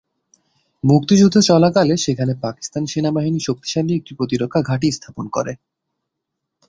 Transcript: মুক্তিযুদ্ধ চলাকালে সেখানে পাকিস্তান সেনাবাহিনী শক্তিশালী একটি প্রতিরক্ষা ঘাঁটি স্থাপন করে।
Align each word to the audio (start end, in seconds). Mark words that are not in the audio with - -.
মুক্তিযুদ্ধ 0.83 1.35
চলাকালে 1.41 1.95
সেখানে 1.97 2.33
পাকিস্তান 2.41 2.83
সেনাবাহিনী 2.85 3.39
শক্তিশালী 3.39 3.93
একটি 3.95 4.11
প্রতিরক্ষা 4.15 4.61
ঘাঁটি 4.61 4.87
স্থাপন 4.91 5.25
করে। 5.27 5.53